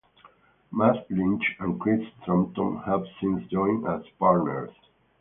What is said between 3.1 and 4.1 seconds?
since joined as